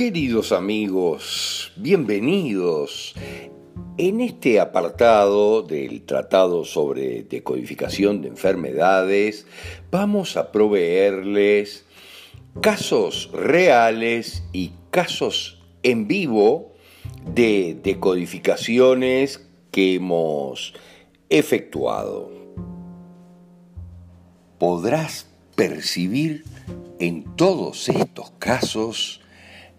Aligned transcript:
Queridos 0.00 0.50
amigos, 0.52 1.72
bienvenidos. 1.76 3.14
En 3.98 4.22
este 4.22 4.58
apartado 4.58 5.60
del 5.60 6.06
Tratado 6.06 6.64
sobre 6.64 7.24
Decodificación 7.24 8.22
de 8.22 8.28
Enfermedades 8.28 9.46
vamos 9.90 10.38
a 10.38 10.52
proveerles 10.52 11.84
casos 12.62 13.28
reales 13.34 14.42
y 14.54 14.72
casos 14.90 15.60
en 15.82 16.08
vivo 16.08 16.72
de 17.34 17.78
decodificaciones 17.84 19.46
que 19.70 19.96
hemos 19.96 20.72
efectuado. 21.28 22.32
Podrás 24.58 25.28
percibir 25.56 26.44
en 26.98 27.36
todos 27.36 27.90
estos 27.90 28.30
casos 28.38 29.19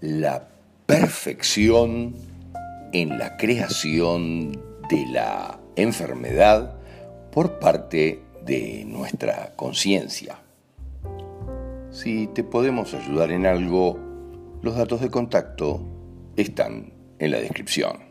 la 0.02 0.48
perfección 0.88 2.16
en 2.92 3.20
la 3.20 3.38
creación 3.38 4.52
de 4.90 5.06
la 5.12 5.60
enfermedad 5.76 6.76
por 7.32 7.60
parte 7.60 8.20
de 8.44 8.84
nuestra 8.86 9.54
conciencia. 9.56 10.40
Si 11.92 12.28
te 12.28 12.44
podemos 12.44 12.94
ayudar 12.96 13.32
en 13.32 13.46
algo, 13.46 14.00
los 14.62 14.76
datos 14.76 15.02
de 15.02 15.10
contacto 15.10 15.82
están 16.36 16.94
en 17.20 17.32
la 17.32 17.40
descripción. 17.40 18.11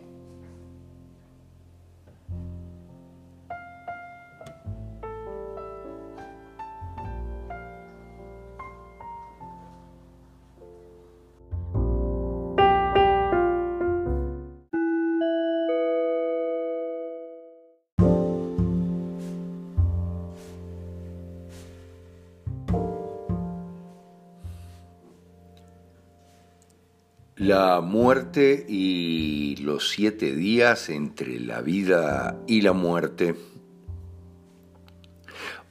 La 27.41 27.81
muerte 27.81 28.67
y 28.69 29.57
los 29.63 29.89
siete 29.89 30.35
días 30.35 30.91
entre 30.91 31.41
la 31.41 31.63
vida 31.63 32.39
y 32.47 32.61
la 32.61 32.75
muerte. 32.75 33.35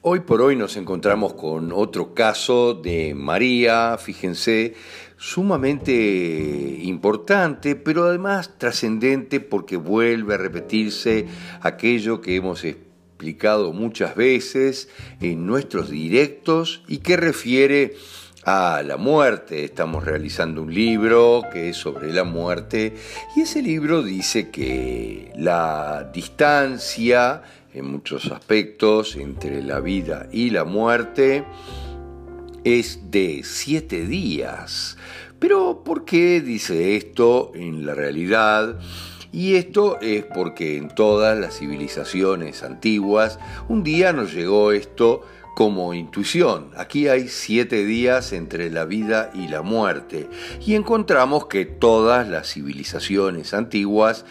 Hoy 0.01 0.21
por 0.21 0.41
hoy 0.41 0.55
nos 0.55 0.77
encontramos 0.77 1.35
con 1.35 1.71
otro 1.71 2.15
caso 2.15 2.73
de 2.73 3.13
María, 3.13 3.99
fíjense, 3.99 4.73
sumamente 5.15 6.79
importante, 6.81 7.75
pero 7.75 8.05
además 8.05 8.57
trascendente 8.57 9.39
porque 9.39 9.77
vuelve 9.77 10.33
a 10.33 10.37
repetirse 10.37 11.27
aquello 11.61 12.19
que 12.19 12.35
hemos 12.35 12.63
explicado 12.63 13.73
muchas 13.73 14.15
veces 14.15 14.89
en 15.21 15.45
nuestros 15.45 15.91
directos 15.91 16.81
y 16.87 16.97
que 16.97 17.15
refiere 17.15 17.93
a 18.51 18.81
la 18.81 18.97
muerte. 18.97 19.63
Estamos 19.63 20.03
realizando 20.03 20.63
un 20.63 20.73
libro 20.73 21.43
que 21.53 21.69
es 21.69 21.77
sobre 21.77 22.11
la 22.11 22.23
muerte 22.23 22.95
y 23.35 23.41
ese 23.41 23.61
libro 23.61 24.01
dice 24.01 24.49
que 24.49 25.31
la 25.35 26.09
distancia 26.11 27.43
en 27.75 27.91
muchos 27.91 28.31
aspectos 28.31 29.15
entre 29.17 29.61
la 29.61 29.79
vida 29.81 30.27
y 30.31 30.49
la 30.49 30.63
muerte 30.63 31.43
es 32.63 33.11
de 33.11 33.41
siete 33.43 34.07
días. 34.07 34.97
Pero 35.37 35.83
¿por 35.85 36.03
qué 36.03 36.41
dice 36.41 36.95
esto 36.95 37.51
en 37.53 37.85
la 37.85 37.93
realidad? 37.93 38.79
Y 39.31 39.57
esto 39.57 39.99
es 40.01 40.25
porque 40.25 40.77
en 40.77 40.89
todas 40.89 41.37
las 41.37 41.59
civilizaciones 41.59 42.63
antiguas 42.63 43.37
un 43.67 43.83
día 43.83 44.11
nos 44.11 44.33
llegó 44.33 44.71
esto 44.71 45.21
como 45.59 45.93
intuición. 45.93 46.71
Aquí 46.77 47.09
hay 47.09 47.27
siete 47.27 47.83
días 47.83 48.31
entre 48.31 48.69
la 48.69 48.85
vida 48.85 49.29
y 49.33 49.49
la 49.49 49.61
muerte 49.61 50.29
y 50.65 50.75
encontramos 50.75 51.47
que 51.47 51.65
todas 51.65 52.29
las 52.29 52.53
civilizaciones 52.53 53.53
antiguas 53.53 54.23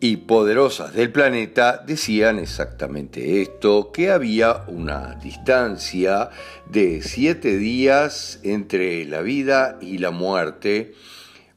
y 0.00 0.16
poderosas 0.16 0.94
del 0.94 1.12
planeta 1.12 1.84
decían 1.86 2.40
exactamente 2.40 3.40
esto, 3.40 3.92
que 3.92 4.10
había 4.10 4.64
una 4.66 5.14
distancia 5.22 6.30
de 6.68 7.02
siete 7.02 7.56
días 7.56 8.40
entre 8.42 9.04
la 9.04 9.20
vida 9.20 9.78
y 9.80 9.98
la 9.98 10.10
muerte, 10.10 10.94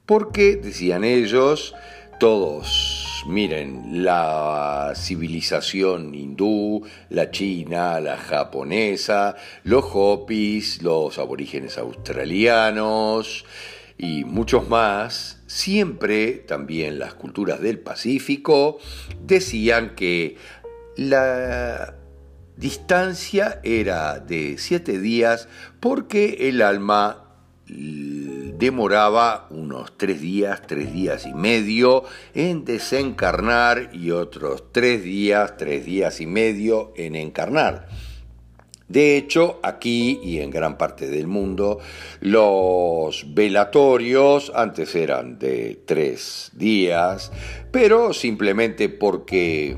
porque, 0.05 0.57
decían 0.57 1.03
ellos, 1.03 1.73
todos 2.19 3.04
miren, 3.27 4.03
la 4.03 4.93
civilización 4.95 6.13
hindú, 6.13 6.83
la 7.09 7.31
china, 7.31 7.99
la 7.99 8.17
japonesa, 8.17 9.35
los 9.63 9.85
hopis, 9.93 10.81
los 10.81 11.17
aborígenes 11.17 11.77
australianos 11.77 13.45
y 13.97 14.25
muchos 14.25 14.69
más, 14.69 15.41
siempre 15.47 16.33
también 16.33 16.99
las 16.99 17.13
culturas 17.13 17.61
del 17.61 17.79
Pacífico 17.79 18.79
decían 19.21 19.95
que 19.95 20.37
la 20.97 21.95
distancia 22.57 23.59
era 23.63 24.19
de 24.19 24.57
siete 24.57 24.99
días 24.99 25.47
porque 25.79 26.49
el 26.49 26.61
alma 26.61 27.25
demoraba 28.57 29.47
unos 29.49 29.97
tres 29.97 30.21
días, 30.21 30.61
tres 30.67 30.93
días 30.93 31.25
y 31.25 31.33
medio 31.33 32.03
en 32.33 32.65
desencarnar 32.65 33.89
y 33.93 34.11
otros 34.11 34.65
tres 34.71 35.03
días, 35.03 35.57
tres 35.57 35.85
días 35.85 36.21
y 36.21 36.25
medio 36.25 36.93
en 36.95 37.15
encarnar. 37.15 37.87
De 38.87 39.17
hecho, 39.17 39.59
aquí 39.63 40.19
y 40.23 40.39
en 40.41 40.51
gran 40.51 40.77
parte 40.77 41.07
del 41.07 41.25
mundo, 41.25 41.79
los 42.19 43.33
velatorios 43.33 44.51
antes 44.53 44.93
eran 44.93 45.39
de 45.39 45.81
tres 45.87 46.51
días, 46.53 47.31
pero 47.71 48.13
simplemente 48.13 48.89
porque 48.89 49.77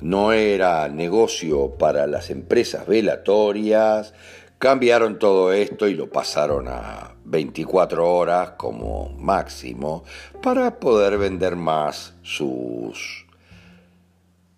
no 0.00 0.32
era 0.32 0.88
negocio 0.88 1.76
para 1.78 2.08
las 2.08 2.30
empresas 2.30 2.86
velatorias, 2.86 4.12
Cambiaron 4.58 5.20
todo 5.20 5.52
esto 5.52 5.86
y 5.86 5.94
lo 5.94 6.10
pasaron 6.10 6.66
a 6.66 7.14
24 7.24 8.12
horas 8.12 8.50
como 8.56 9.10
máximo 9.10 10.02
para 10.42 10.80
poder 10.80 11.16
vender 11.16 11.54
más 11.54 12.14
sus 12.22 13.26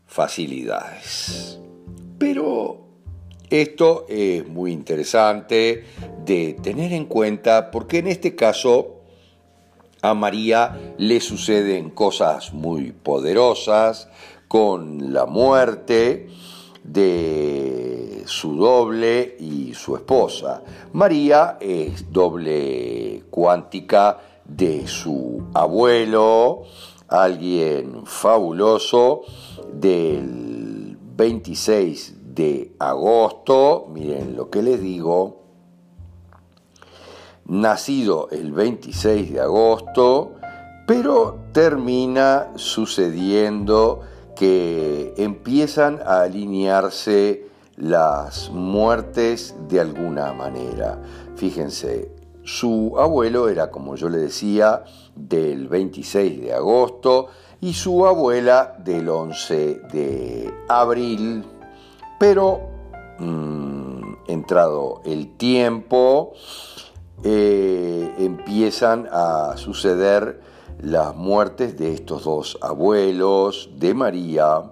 facilidades. 0.07 1.59
Pero 2.17 2.81
esto 3.51 4.07
es 4.09 4.47
muy 4.49 4.73
interesante 4.73 5.85
de 6.25 6.57
tener 6.63 6.93
en 6.93 7.05
cuenta 7.05 7.71
porque 7.71 7.99
en 7.99 8.07
este 8.07 8.35
caso 8.35 9.01
a 10.01 10.15
María 10.15 10.95
le 10.97 11.21
suceden 11.21 11.91
cosas 11.91 12.55
muy 12.55 12.93
poderosas 12.93 14.09
con 14.49 15.13
la 15.13 15.27
muerte 15.27 16.29
de 16.85 18.23
su 18.27 18.57
doble 18.57 19.37
y 19.39 19.75
su 19.75 19.97
esposa. 19.97 20.63
María 20.93 21.59
es 21.61 22.11
doble 22.13 23.25
cuántica 23.31 24.19
de 24.45 24.87
su 24.87 25.43
abuelo, 25.55 26.63
alguien 27.09 28.07
fabuloso, 28.07 29.23
del 29.73 30.97
26 31.17 32.35
de 32.35 32.73
agosto, 32.79 33.87
miren 33.93 34.37
lo 34.37 34.51
que 34.51 34.63
les 34.63 34.81
digo, 34.81 35.43
nacido 37.47 38.29
el 38.31 38.53
26 38.53 39.33
de 39.33 39.41
agosto, 39.41 40.33
pero 40.87 41.39
termina 41.53 42.49
sucediendo 42.57 44.03
que 44.41 45.13
empiezan 45.19 46.01
a 46.03 46.23
alinearse 46.23 47.47
las 47.77 48.49
muertes 48.49 49.55
de 49.69 49.81
alguna 49.81 50.33
manera. 50.33 50.99
Fíjense, 51.37 52.11
su 52.43 52.95
abuelo 52.99 53.51
era, 53.51 53.71
como 53.71 53.97
yo 53.97 54.09
le 54.09 54.17
decía, 54.17 54.83
del 55.15 55.69
26 55.69 56.41
de 56.41 56.55
agosto 56.55 57.27
y 57.61 57.75
su 57.75 58.07
abuela 58.07 58.77
del 58.83 59.11
11 59.11 59.83
de 59.93 60.55
abril, 60.71 61.45
pero 62.19 62.61
mm, 63.19 64.15
entrado 64.27 65.03
el 65.05 65.37
tiempo, 65.37 66.33
eh, 67.23 68.15
empiezan 68.19 69.07
a 69.13 69.53
suceder 69.59 70.41
las 70.83 71.15
muertes 71.15 71.77
de 71.77 71.95
estos 71.95 72.25
dos 72.25 72.59
abuelos, 72.61 73.71
de 73.77 73.95
María, 73.95 74.63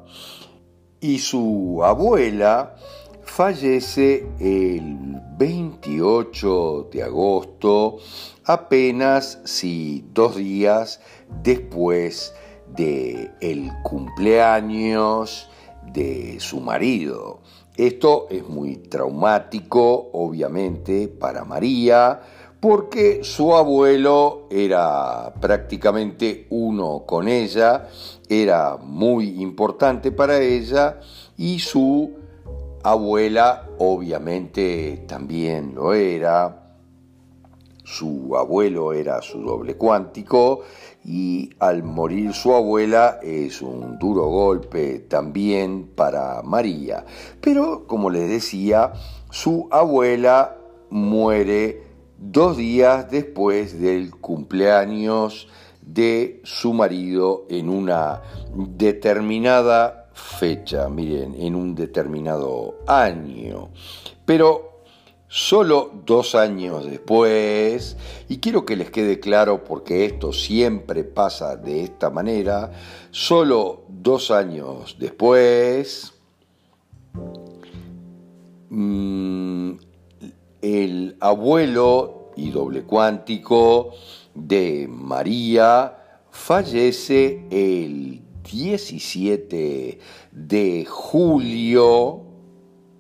y 1.01 1.19
su 1.19 1.81
abuela 1.85 2.77
fallece 3.23 4.27
el 4.41 5.21
28 5.39 6.89
de 6.91 7.03
agosto, 7.03 7.99
apenas 8.45 9.41
si 9.45 10.05
dos 10.13 10.37
días 10.37 11.01
después 11.43 12.35
de 12.75 13.31
el 13.41 13.71
cumpleaños 13.83 15.49
de 15.93 16.41
su 16.41 16.61
marido. 16.61 17.41
Esto 17.77 18.27
es 18.31 18.49
muy 18.49 18.77
traumático, 18.77 20.11
obviamente, 20.13 21.07
para 21.07 21.45
María, 21.45 22.21
porque 22.61 23.23
su 23.23 23.55
abuelo 23.55 24.47
era 24.51 25.33
prácticamente 25.41 26.47
uno 26.51 27.05
con 27.07 27.29
ella, 27.29 27.89
era 28.29 28.77
muy 28.77 29.41
importante 29.41 30.11
para 30.11 30.41
ella 30.41 31.01
y 31.37 31.61
su 31.61 32.17
abuela 32.83 33.69
obviamente 33.79 35.05
también 35.07 35.75
lo 35.75 35.95
era. 35.95 36.65
Su 37.85 38.37
abuelo 38.37 38.93
era 38.93 39.23
su 39.23 39.41
doble 39.41 39.77
cuántico 39.77 40.61
y 41.07 41.49
al 41.59 41.85
morir 41.85 42.35
su 42.35 42.55
abuela 42.55 43.19
es 43.23 43.63
un 43.63 43.99
duro 43.99 44.27
golpe 44.27 44.99
también 45.09 45.89
para 45.95 46.43
María. 46.43 47.07
Pero 47.41 47.87
como 47.87 48.11
les 48.11 48.29
decía, 48.29 48.93
su 49.31 49.69
abuela 49.71 50.59
muere 50.91 51.88
dos 52.19 52.57
días 52.57 53.11
después 53.11 53.81
del 53.81 54.11
cumpleaños 54.11 55.49
de 55.83 56.41
su 56.45 56.73
marido 56.75 57.47
en 57.49 57.69
una 57.69 58.23
determinada 58.55 60.11
fecha, 60.13 60.89
miren, 60.89 61.35
en 61.35 61.55
un 61.55 61.75
determinado 61.75 62.81
año. 62.87 63.71
Pero 64.27 64.69
Solo 65.31 65.93
dos 66.07 66.35
años 66.35 66.87
después, 66.87 67.99
y 68.31 68.39
quiero 68.39 68.65
que 68.65 68.77
les 68.77 68.91
quede 68.91 69.21
claro 69.21 69.63
porque 69.63 70.07
esto 70.07 70.33
siempre 70.33 71.05
pasa 71.05 71.55
de 71.55 71.85
esta 71.85 72.09
manera, 72.09 72.73
solo 73.11 73.85
dos 73.89 74.31
años 74.31 74.97
después, 74.99 76.15
mm, 78.71 79.73
el 80.63 81.17
abuelo 81.21 82.33
y 82.37 82.51
doble 82.51 82.83
cuántico 82.83 83.93
de 84.35 84.87
María 84.89 85.97
fallece 86.31 87.47
el 87.51 88.23
17 88.51 89.99
de 90.33 90.87
julio, 90.89 92.23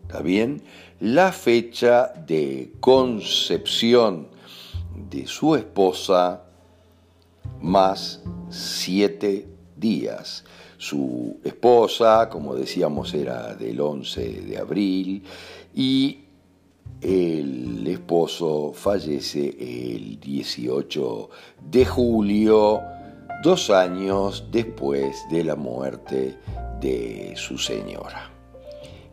¿está 0.02 0.20
bien? 0.20 0.62
la 1.00 1.30
fecha 1.30 2.12
de 2.26 2.72
concepción 2.80 4.28
de 5.08 5.26
su 5.26 5.54
esposa 5.54 6.42
más 7.60 8.22
siete 8.50 9.48
días. 9.76 10.44
Su 10.76 11.38
esposa, 11.44 12.28
como 12.28 12.54
decíamos, 12.54 13.14
era 13.14 13.54
del 13.54 13.80
11 13.80 14.42
de 14.42 14.58
abril 14.58 15.24
y 15.74 16.24
el 17.00 17.86
esposo 17.86 18.72
fallece 18.74 19.56
el 19.60 20.18
18 20.18 21.30
de 21.70 21.86
julio, 21.86 22.80
dos 23.42 23.70
años 23.70 24.48
después 24.50 25.16
de 25.30 25.44
la 25.44 25.54
muerte 25.54 26.36
de 26.80 27.34
su 27.36 27.56
señora. 27.56 28.32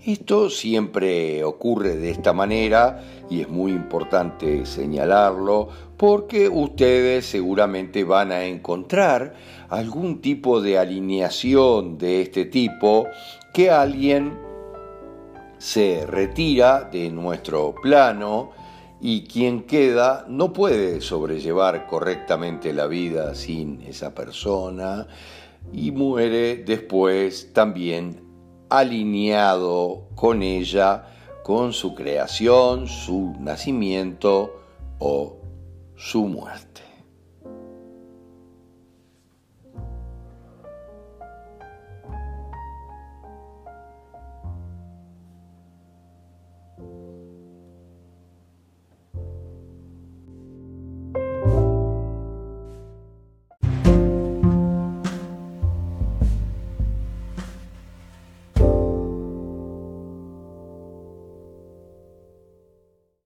Esto 0.03 0.51
siempre 0.51 1.43
ocurre 1.43 1.95
de 1.95 2.11
esta 2.11 2.31
manera 2.31 3.03
y 3.29 3.41
es 3.41 3.49
muy 3.49 3.71
importante 3.71 4.65
señalarlo 4.65 5.69
porque 5.97 6.47
ustedes 6.47 7.25
seguramente 7.25 8.03
van 8.03 8.31
a 8.31 8.45
encontrar 8.45 9.33
algún 9.69 10.21
tipo 10.21 10.61
de 10.61 10.77
alineación 10.77 11.97
de 11.97 12.21
este 12.21 12.45
tipo 12.45 13.07
que 13.51 13.71
alguien 13.71 14.44
se 15.65 16.05
retira 16.05 16.83
de 16.91 17.09
nuestro 17.09 17.73
plano 17.73 18.51
y 19.01 19.23
quien 19.23 19.63
queda 19.63 20.23
no 20.29 20.53
puede 20.53 21.01
sobrellevar 21.01 21.87
correctamente 21.87 22.71
la 22.71 22.85
vida 22.85 23.33
sin 23.33 23.81
esa 23.81 24.13
persona 24.13 25.07
y 25.73 25.89
muere 25.89 26.57
después 26.57 27.51
también 27.51 28.21
alineado 28.69 30.07
con 30.13 30.43
ella, 30.43 31.07
con 31.43 31.73
su 31.73 31.95
creación, 31.95 32.87
su 32.87 33.33
nacimiento 33.39 34.61
o 34.99 35.37
su 35.95 36.27
muerte. 36.27 36.81